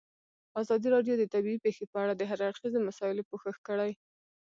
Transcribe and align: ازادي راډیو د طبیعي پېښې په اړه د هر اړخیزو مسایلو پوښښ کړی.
ازادي 0.61 0.87
راډیو 0.95 1.13
د 1.17 1.23
طبیعي 1.33 1.57
پېښې 1.65 1.83
په 1.91 1.97
اړه 2.03 2.13
د 2.15 2.21
هر 2.29 2.39
اړخیزو 2.49 2.79
مسایلو 2.87 3.27
پوښښ 3.29 3.55
کړی. 3.67 3.91